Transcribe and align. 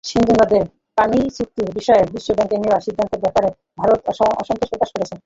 সিন্ধু 0.03 0.33
নদের 0.33 0.63
পানিচুক্তির 0.97 1.69
বিষয়ে 1.77 2.03
বিশ্বব্যাংকের 2.13 2.59
নেওয়া 2.63 2.79
সিদ্ধান্তের 2.85 3.23
ব্যাপারে 3.23 3.49
ভারত 3.79 3.99
অসন্তোষ 4.41 4.69
প্রকাশ 4.71 4.89
করেছে। 4.95 5.15